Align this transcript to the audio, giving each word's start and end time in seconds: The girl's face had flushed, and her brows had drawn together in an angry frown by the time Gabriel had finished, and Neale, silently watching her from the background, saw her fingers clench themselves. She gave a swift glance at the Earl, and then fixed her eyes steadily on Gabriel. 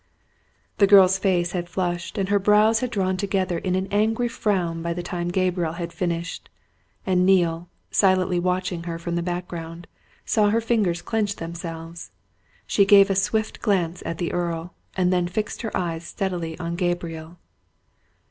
The 0.79 0.87
girl's 0.87 1.19
face 1.19 1.51
had 1.51 1.69
flushed, 1.69 2.17
and 2.17 2.29
her 2.29 2.39
brows 2.39 2.79
had 2.79 2.89
drawn 2.89 3.17
together 3.17 3.59
in 3.59 3.75
an 3.75 3.87
angry 3.91 4.27
frown 4.27 4.81
by 4.81 4.95
the 4.95 5.03
time 5.03 5.27
Gabriel 5.29 5.73
had 5.73 5.93
finished, 5.93 6.49
and 7.05 7.23
Neale, 7.23 7.69
silently 7.91 8.39
watching 8.39 8.85
her 8.85 8.97
from 8.97 9.13
the 9.13 9.21
background, 9.21 9.85
saw 10.25 10.49
her 10.49 10.59
fingers 10.59 11.03
clench 11.03 11.35
themselves. 11.35 12.09
She 12.65 12.83
gave 12.83 13.11
a 13.11 13.15
swift 13.15 13.61
glance 13.61 14.01
at 14.03 14.17
the 14.17 14.33
Earl, 14.33 14.73
and 14.97 15.13
then 15.13 15.27
fixed 15.27 15.61
her 15.61 15.77
eyes 15.77 16.03
steadily 16.03 16.57
on 16.57 16.75
Gabriel. 16.75 17.37